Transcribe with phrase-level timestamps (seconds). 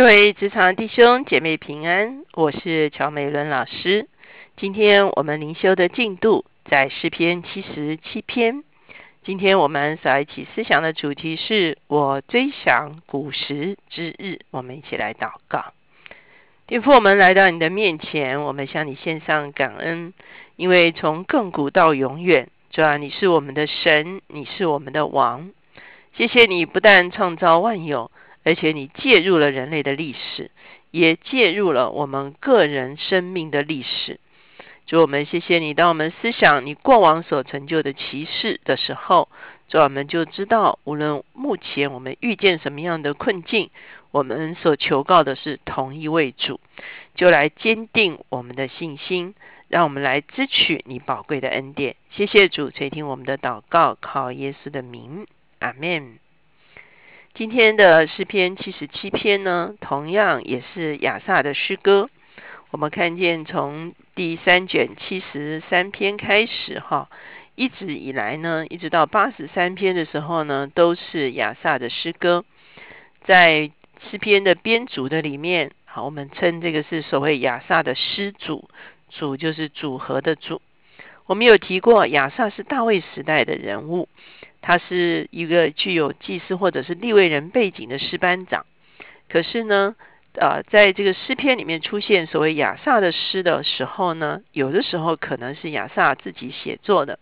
[0.00, 4.08] 各位职场弟兄姐妹平安，我是乔美伦老师。
[4.56, 8.64] 今天我们灵修的进度在诗篇七十七篇。
[9.22, 14.38] 今天我们所一起思想的主题是我追想古时之日。
[14.50, 15.66] 我们一起来祷告。
[16.66, 20.14] 天父，我们来到你的面前，我们向你献上感恩，
[20.56, 25.50] 因为从亘古到永远，主啊，你是我们的神，你是我们的王。
[26.14, 28.10] 谢谢你不但创造万有。
[28.44, 30.50] 而且你介入了人类的历史，
[30.90, 34.18] 也介入了我们个人生命的历史。
[34.86, 39.28] 主我们谢谢你，当我们思想你过往所成就的奇事的时候，
[39.68, 43.70] 主我们就知道，无论目前我们遇见什么样的困境，
[44.10, 46.58] 我们所求告的是同一位主，
[47.14, 49.34] 就来坚定我们的信心，
[49.68, 51.94] 让我们来支取你宝贵的恩典。
[52.10, 55.26] 谢谢主垂听我们的祷告，靠耶稣的名，
[55.60, 56.18] 阿门。
[57.32, 62.10] 今天的诗篇七十七篇呢，同样也是亚萨的诗歌。
[62.70, 67.08] 我们看见从第三卷七十三篇开始，哈，
[67.54, 72.44] 一直以来呢，一直到八十三篇的时候呢，都是亚萨的诗歌。
[73.24, 73.70] 在
[74.10, 78.68] 诗篇的编组的里面，好，我们称这个是所谓亚萨的诗组，
[79.08, 80.60] 组就是组合的组。
[81.26, 84.08] 我们有提过，亚萨是大卫时代的人物。
[84.62, 88.66] 他是一个具有祭司或者是立位人背景的诗班长，
[89.28, 89.96] 可是呢，
[90.34, 97.18] 呃，在这个诗篇里面出现所谓亚萨的诗的时候呢，有的时候可能是亚萨自己写作的，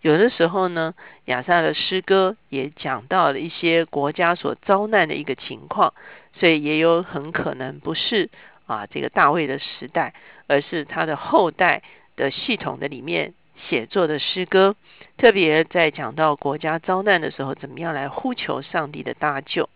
[0.00, 0.94] 有的时候呢，
[1.26, 5.94] 亚萨的诗歌也讲到了一些国家所遭难的一个情况，
[6.32, 8.30] 所以也有很可能不是
[8.66, 10.12] 啊这个大卫的时代，
[10.48, 11.82] 而是他的后代
[12.16, 13.32] 的系统的里面。
[13.68, 14.76] 写作的诗歌，
[15.16, 19.68] 特别在讲到国家遭难的时候，怎么样来呼求上帝的搭救？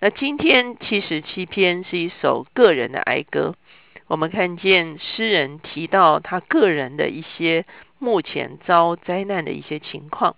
[0.00, 3.54] 那今天七十七篇是一首个人的哀歌。
[4.06, 7.64] 我们看见诗人提到他个人的一些
[7.98, 10.34] 目前遭灾难的一些情况，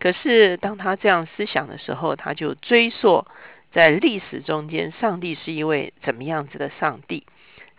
[0.00, 3.24] 可是当他这样思想的时候，他就追溯
[3.72, 7.24] 在历史中间，上帝是一位怎么样子的上帝？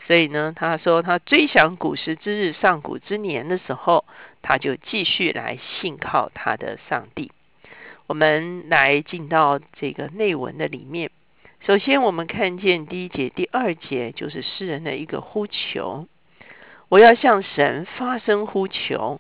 [0.08, 4.06] 所以呢，他说他追想古时之日、上古之年的时候，
[4.42, 7.32] 他就继续来信靠他的上帝。
[8.08, 11.10] 我们来进到这个内文的里面。
[11.66, 16.08] 首先，我们看见第一节、第二节就是诗人的一个呼求：
[16.90, 19.20] 我要向神发声呼求，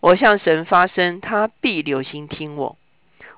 [0.00, 2.76] 我向神发声，他必留心听我。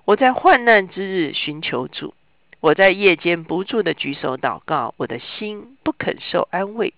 [0.06, 2.14] 我在患难之日寻求主。
[2.60, 6.92] 我在夜间不住的举手祷告，我的心不肯受安慰。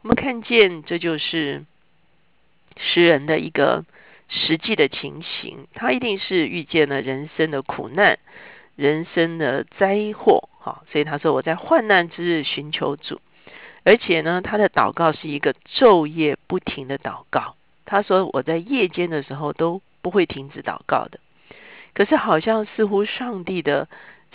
[0.00, 1.66] 我们看见，这就是
[2.78, 3.84] 诗人的一个
[4.28, 5.66] 实际的情形。
[5.74, 8.18] 他一定是遇见了人生的苦难、
[8.76, 10.82] 人生的灾祸，哈。
[10.90, 13.20] 所以他说：“我在患难之日寻求主。”
[13.84, 17.56] 而且呢，他的祷告是一个昼夜不停的祷告。
[17.84, 21.20] 他说：“我在夜间的时候都不会停止祷告的。”
[21.92, 23.86] 可是，好像似乎上帝的。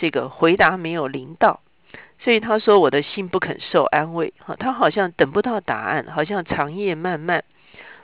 [0.02, 1.60] 这个回答没有临到，
[2.18, 4.34] 所以他说我的心不肯受安慰。
[4.38, 7.44] 哈，他好像等不到答案，好像长夜漫漫。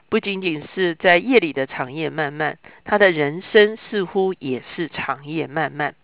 [0.09, 5.97] 不仅仅是在夜里的长夜漫漫，他的人生似乎也是长夜漫漫。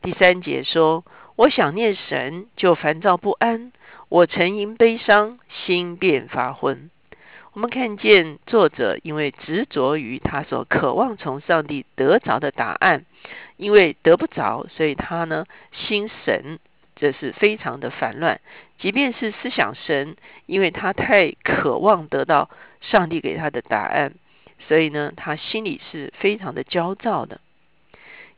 [0.00, 1.04] 第三节说
[1.34, 3.72] ：“我想念神，就烦躁不安；
[4.08, 6.88] 我沉吟悲伤，心便发昏。”
[7.54, 13.04] 我们看见作者因为执着于他所渴望从上帝得着的答案。
[13.62, 16.58] 因为得不着，所以他呢心神
[16.96, 18.40] 这是非常的烦乱。
[18.80, 24.14] 即便是思想神，因为他太渴望得到上帝给他的答案，
[24.66, 27.40] 所以呢他心里是非常的焦躁的。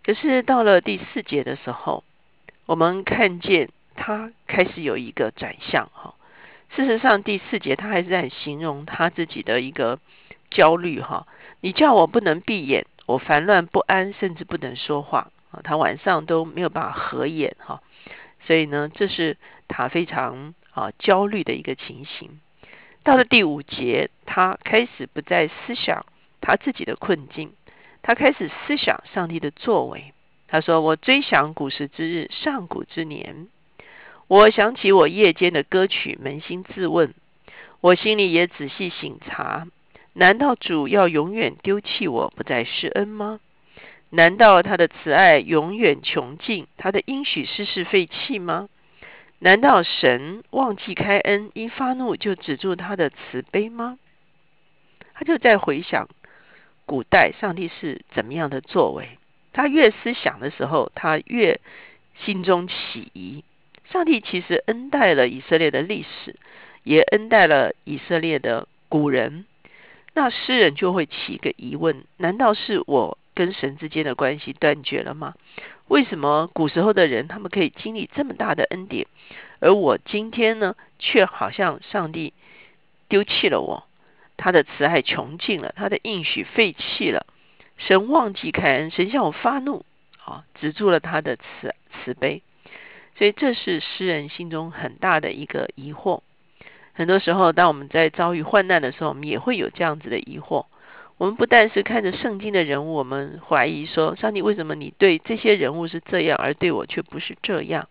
[0.04, 2.04] 可是到了第四节的时候，
[2.66, 6.14] 我们看见他开始有一个转向哈。
[6.76, 9.98] 事实上第四节他还是在形容他自己的一个
[10.50, 11.26] 焦虑哈。
[11.62, 12.84] 你叫我不能闭眼。
[13.06, 15.60] 我烦乱不安，甚至不能说话啊！
[15.62, 17.82] 他晚上都没有办法合眼哈，
[18.46, 19.36] 所以呢，这是
[19.68, 22.40] 他非常啊焦虑的一个情形。
[23.02, 26.06] 到了第五节，他开始不再思想
[26.40, 27.52] 他自己的困境，
[28.02, 30.14] 他开始思想上帝的作为。
[30.48, 33.48] 他说：“我追想古时之日，上古之年，
[34.28, 37.12] 我想起我夜间的歌曲，扪心自问，
[37.80, 39.66] 我心里也仔细省察。”
[40.14, 43.40] 难道主要永远丢弃我不再施恩吗？
[44.10, 48.68] 难道他的慈爱永远穷尽，他的应许世事废弃吗？
[49.40, 53.98] 难道神忘记开恩，一发怒就止住他的慈悲吗？
[55.14, 56.08] 他就在回想
[56.86, 59.18] 古代上帝是怎么样的作为。
[59.52, 61.60] 他越思想的时候，他越
[62.24, 63.42] 心中起疑。
[63.90, 66.36] 上帝其实恩待了以色列的历史，
[66.84, 69.44] 也恩待了以色列的古人。
[70.14, 75.34] 那诗人就会起一个疑问：难道是我跟神之间的关系断绝了吗？
[75.88, 79.06] 为什么古时候的人他们可以经历这么大的恩典，
[79.60, 82.32] 而我今天呢，却好像上帝
[83.08, 83.86] 丢弃了我，
[84.36, 87.26] 他的慈爱穷尽了，他的应许废弃了，
[87.76, 89.84] 神忘记开恩，神向我发怒，
[90.24, 92.42] 啊，止住了他的慈慈悲。
[93.16, 96.22] 所以这是诗人心中很大的一个疑惑。
[96.94, 100.66] 很多时候，当我们在遭遇患难的时候，我们也会有这样子的疑惑。
[101.18, 107.88] 我们不但是看着圣经的人物，我们怀疑说：上帝为什么你对这些人物是这样，而对我却不是这样？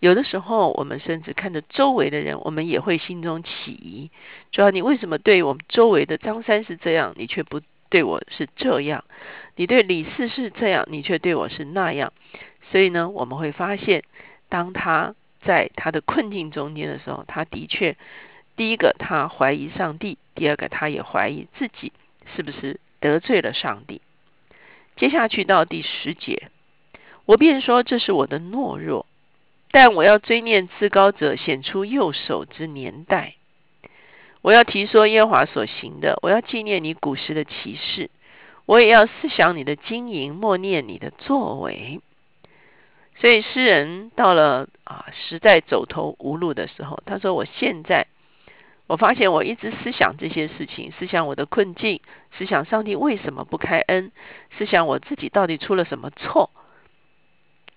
[0.00, 4.10] 有的时候，我们甚至看着周围的人，我们也会心中起疑：
[4.52, 9.02] 主要你为什么对我们周围的张三是这样，你却不对我是这样？
[9.56, 12.12] 你对李四是这样，你却对我是那样？
[12.70, 14.02] 所以呢，我们会发现。
[14.50, 17.96] 当他在他的困境中间的时候，他的确，
[18.56, 21.92] 第一个他怀疑上帝，第二个他也怀疑自己
[22.34, 24.00] 是不是得罪了上帝。
[24.96, 26.50] 接下去到第十节，
[27.24, 29.06] 我便说这是我的懦弱，
[29.70, 33.36] 但我要追念至高者显出右手之年代，
[34.42, 38.10] 我要提说耶和华所行的，我要纪念你古时的奇事，
[38.66, 42.00] 我也要思想你的经营，默念你的作为。
[43.20, 48.06] 所以诗人到了啊，实在走投无路的时候，他说：“我现在，
[48.86, 52.00] 我发现我一直思想这些事情，思想我的困境，
[52.32, 54.10] 思想上帝为什么不开恩，
[54.56, 56.48] 思想我自己到底出了什么错。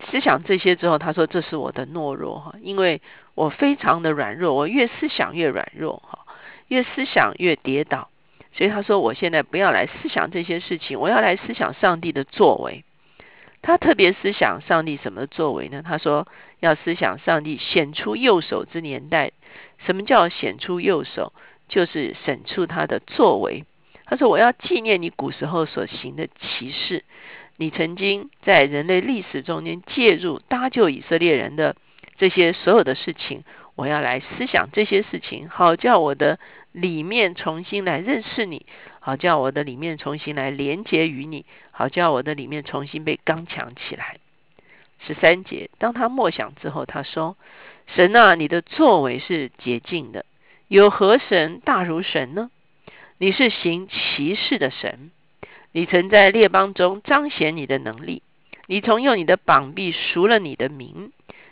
[0.10, 3.02] 思想这些之后，他说这是我的懦弱哈，因为
[3.36, 6.20] 我非常的软弱，我越思想越软弱哈，
[6.70, 8.08] 越思想越跌倒。
[8.54, 12.86] 所以他说，我现在不要来思想这些事情，我要来思想上帝的作为。”
[13.64, 15.82] 他特别思想上帝什么作为呢？
[15.84, 16.28] 他说
[16.60, 19.32] 要思想上帝显出右手之年代。
[19.86, 21.34] 什么叫显出右手？
[21.70, 23.64] 就是显出他的作为。
[24.06, 27.04] 他说我要纪念你古时候所行的奇事，
[27.56, 31.76] 你曾经在人类历史中间介入搭救以色列人的
[32.18, 33.44] 这些所有的事情，
[33.76, 36.38] 我要来思想这些事情，好叫我的
[36.74, 38.66] 里面重新来认识你。
[39.00, 44.18] 好叫我的里面重新来连接于你，好叫我的里面重新被刚强起来。
[45.06, 47.36] 十三节，当他默想之后，他说
[47.94, 50.26] ：“神啊，你的作为是洁净的，
[50.70, 52.50] 有何神大如神呢？
[53.18, 55.12] 你是行奇事的神，
[55.74, 58.24] 你曾在列邦中彰显你的能力，
[58.68, 61.12] 你曾用你的膀臂赎了你的名，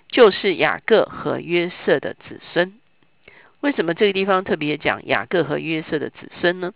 [0.10, 2.74] 就是雅各和约瑟的子孙。
[3.62, 6.74] 为什么这个地方特别讲雅各和约瑟的子孙呢？”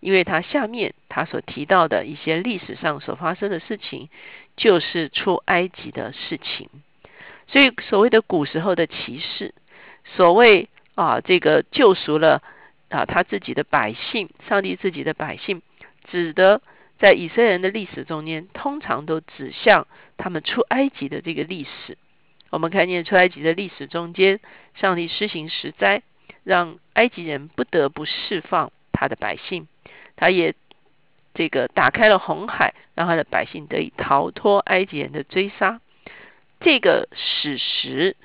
[0.00, 4.08] 因为他下面他所提到的一些历史上所发生的事情，
[4.56, 6.70] 就是出埃及的事情，
[7.46, 9.54] 所以所谓的古时候的骑士，
[10.04, 12.42] 所谓啊这个救赎了
[12.88, 15.60] 啊他自己的百姓，上帝自己的百姓，
[16.10, 16.62] 指的
[16.98, 19.86] 在以色列人的历史中间，通常都指向
[20.16, 21.98] 他们出埃及的这个历史。
[22.48, 24.40] 我们看见出埃及的历史中间，
[24.76, 26.02] 上帝施行十灾，
[26.50, 29.68] 让埃及人不得不释放他的百姓。
[30.16, 30.56] 他也
[31.32, 35.80] 这个打开了红海，让他的百姓得以逃脱埃及人的追杀。
[36.58, 38.16] 这个史实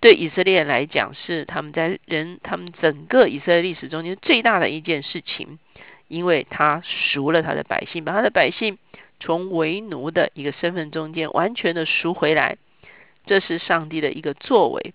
[0.00, 5.58] 对以色列来讲是他们在人他们整个以色列历史中间最大的一件事情，
[6.08, 8.78] 因为他赎了他的百姓，把他的百姓
[9.20, 12.56] 从为奴的一个身份中间完全的赎回来。
[13.26, 14.94] 这是上帝的一个作为。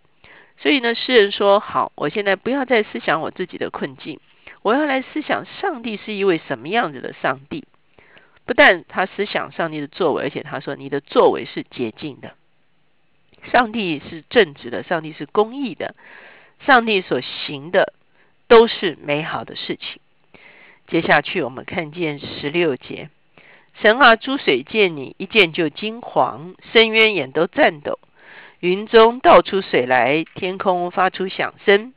[0.62, 4.20] 所以呢，诗人说：“好，我现在不要再思想我自己的困境。”
[4.62, 7.66] 我要来思想上帝是一位什么样子的上帝？
[8.46, 12.34] 不但他思想上帝的作为，而且他说你的作为是洁净的，
[13.54, 15.96] 上帝是正直的，上帝是公义的，
[16.66, 17.94] 上帝所行的
[18.50, 20.02] 都是美好的事情。
[20.88, 23.10] 接下去我们看见十六节，
[23.82, 27.98] 神啊，诸水见你一见就惊惶，深渊眼都颤抖，
[28.60, 31.94] 云中倒出水来，天空发出响声，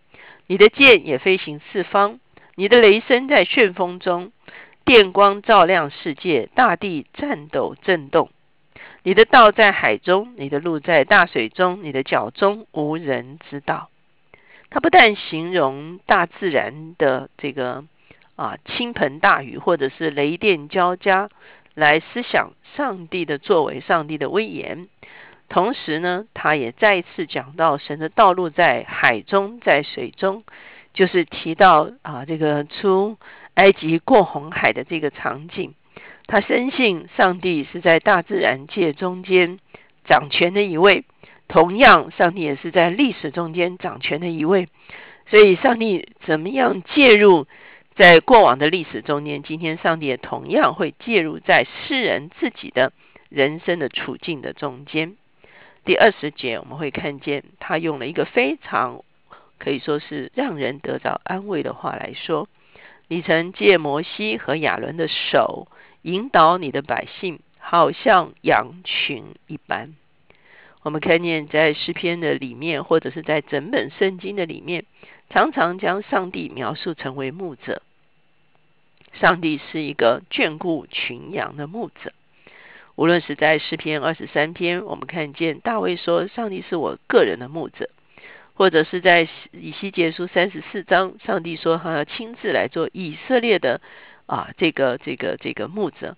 [0.47, 2.21] 你的剑也飞行四方。
[2.55, 4.31] 你的雷声在旋风中，
[4.85, 8.31] 电光照亮世界，大地颤抖震动。
[9.03, 13.89] 你的道在海中，你的路在大水中，你的脚中无人知道。
[14.71, 17.85] 他不但形容大自然的这个
[18.37, 21.29] 啊倾盆大雨，或者是雷电交加，
[21.75, 24.87] 来思想上帝的作为、上帝的威严。
[25.53, 30.45] 同时呢，他也再一次讲到神的道路在海中，在水中。
[30.95, 33.19] 就是提到啊，这个出
[33.55, 35.75] 埃及过红海的这个场景，
[36.27, 39.59] 他深信上帝是在大自然界中间
[40.05, 41.05] 掌权的一位，
[41.49, 44.69] 同样，上帝也是在历史中间掌权的一位。
[45.29, 47.47] 所以，上帝怎么样介入
[47.95, 49.43] 在过往的历史中间？
[49.43, 52.93] 今天，上帝也同样会介入在世人自己的
[53.31, 55.17] 人生的处境的中间。
[55.85, 59.03] 第二十节，我们会看见他用了一个非常
[59.59, 62.49] 可以说是让人得到安慰的话来说
[63.09, 65.67] ：“你曾借摩西和亚伦的手
[66.03, 69.95] 引导你的百姓，好像羊群一般。”
[70.83, 74.85] 我们看见在诗篇的里面，或者是在整本圣经的里面，
[75.31, 77.83] 常常将上帝描述成为牧者。
[79.15, 82.13] 上帝是一个眷顾群羊的牧者。
[82.97, 87.89] 无论是在诗篇二十三篇，我们看见大卫说：“上帝是我个人的牧者。”
[88.55, 93.81] 或者是在以西结书三十四章，上帝说他要亲自来做以色列的
[94.27, 96.17] 啊这个这个这个牧者。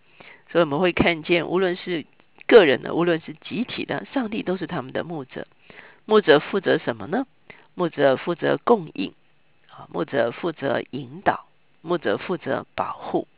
[0.50, 2.04] 所以我们会看见，无论是
[2.49, 5.47] 个人的，无论是集体的，上帝都是他们的牧者。
[6.04, 7.25] 牧者负责什么呢？
[7.75, 9.14] 牧者负责供应，
[9.71, 11.47] 啊，牧者负责引导，
[11.83, 13.28] 牧者负责保护。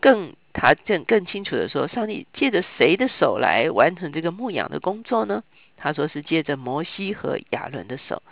[0.00, 5.44] 更他更更清楚的说，上帝借着谁的手来完成这个牧养的工作呢？
[5.76, 8.22] 他说是借着摩西和亚伦的手，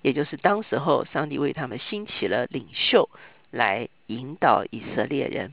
[0.00, 3.10] 也就是当时候上帝为他们兴起了领袖
[3.50, 5.52] 来引导以色列人。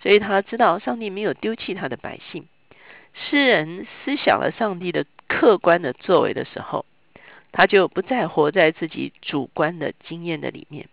[0.00, 2.46] 所以他知道上帝没有丢弃他的百姓。
[3.12, 6.86] 诗人思想了上帝的客观的作为的时候，
[7.52, 10.88] 他就不再活在自己主观的经验的里面。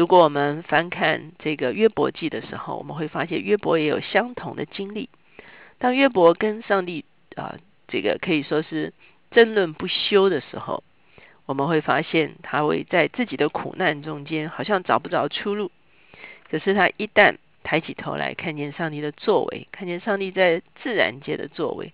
[0.00, 5.10] 如果我们翻看这个约伯记的时候，我们会发现约伯也有相同的经历。
[5.76, 7.04] 当约伯跟上帝
[7.36, 8.94] 啊，这个可以说是
[9.30, 10.82] 争论不休的时候，
[11.44, 15.70] 我们会发现他会在自己的苦难中间好像找不着出路。
[16.50, 21.92] 可是他一旦抬起头来看见上帝的作为，看见上帝在自然界的作为，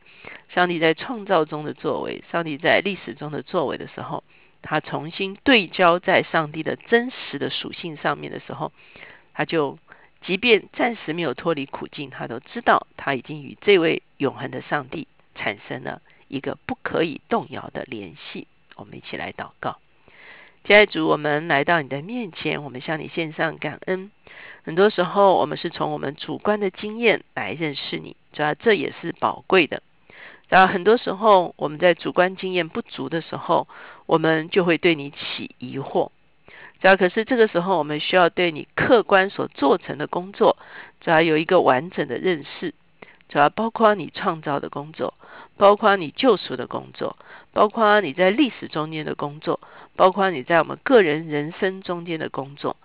[0.49, 4.23] 上帝在创造中的作为，上帝在历史中的作为的时候，
[4.63, 8.73] 他重新对焦在上帝的真实的属性上面的时候，
[9.35, 9.79] 他就
[10.23, 18.49] 即便暂时没有脱离苦境，他都知道他已经与这位永恒的上帝产生了一个不可以动摇的联系。
[18.75, 19.79] 我们一起来祷告。
[20.65, 24.11] 亲爱的主，我们来到你的面前，我们向你献上感恩。
[24.65, 29.81] 很多时候，我们是从我们主观的经验来认识你，主要这也是宝贵的。
[30.49, 33.67] 然后很多时候，我们在主观经验不足的时候，
[34.07, 36.11] 我们就会对你起疑惑。
[36.81, 40.57] 主要可是这个时候，我们需要对你客观所做成的工作，
[41.01, 42.75] 主要有一个完整的认识。
[43.29, 45.15] 主要包括你创造的工作，
[45.57, 47.17] 包括你救赎的工作，
[47.53, 49.59] 包括你在历史中间的工作，
[49.97, 52.77] 包括你在我们个人人生中间的工作，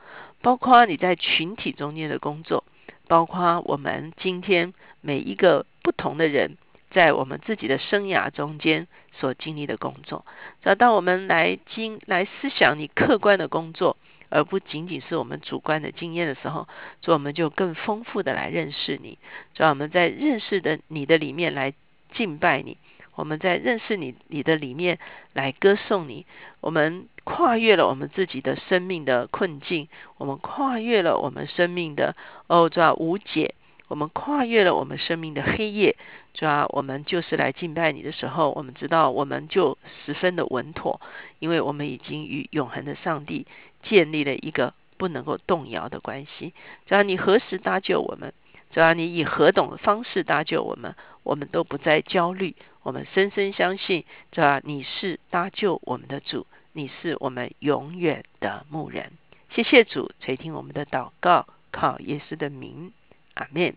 [0.41, 2.63] 包括你在群体中间的工作，
[3.07, 6.57] 包括我们今天每一个不同的人
[6.91, 10.25] 在我们自己的生涯中间所经历的工作。
[10.61, 13.97] 只要当我们来经来思想你客观的工作。
[14.33, 16.65] 而不仅仅是我们主观的经验的时候，
[17.01, 19.17] 所以我们就更丰富的来认识你。
[19.53, 21.73] 主我们在认识的你的里面来
[22.13, 22.77] 敬拜你，
[23.15, 24.99] 我们在认识你你的里面
[25.33, 26.25] 来歌颂你。
[26.61, 32.15] 我们跨越了我们自己的生命的困境，我们跨越了我们生命的
[32.47, 33.53] 哦，主要无解。
[33.91, 35.97] 我们跨越了我们生命的黑夜，
[36.33, 41.01] 主要我们就是来敬拜你的时候，我们知道我们就十分的稳妥，
[41.39, 43.45] 因为我们已经与永恒的上帝
[43.83, 46.53] 建立了一个不能够动摇的关系。
[46.85, 48.33] 只要你何时搭救我们，
[48.71, 52.55] 只要你以何种方式搭救我们，我们都不再焦虑。
[52.83, 59.11] 我们深深相信，只要你是搭救我们的主，你是我们永远的牧人。
[59.49, 62.93] 谢谢主垂听我们的祷告，靠耶稣的名。
[63.33, 63.75] 阿门，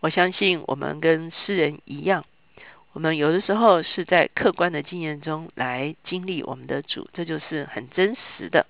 [0.00, 2.24] 我相信我们跟诗人一样，
[2.92, 8.66] 我们有的时候是在客观的经验中来经历我们的主，这就是很真实的。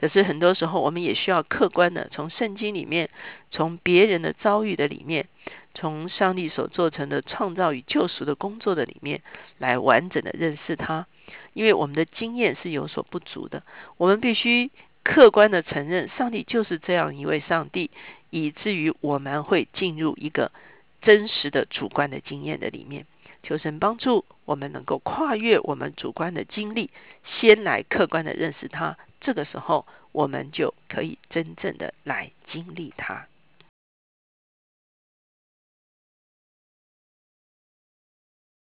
[0.00, 3.08] 可是很多时候，我们也需要客观的从圣经里面，
[3.50, 5.28] 从别人的遭遇的里面，
[5.72, 9.22] 从上帝所做成的创造与救赎的工作的里面，
[9.56, 11.06] 来完整的认识他。
[11.54, 13.62] 因为我们的经验是有所不足的，
[13.96, 14.70] 我们必须
[15.04, 17.90] 客观的承认，上帝就是这样一位上帝。
[18.30, 20.50] 以至于我们会进入一个
[21.00, 23.06] 真实的主观的经验的里面，
[23.44, 26.90] 求神帮助我们能够跨越我们主观的经历，
[27.24, 28.98] 先来客观的认识他。
[29.20, 33.28] 这个时候，我们就可以真正的来经历他。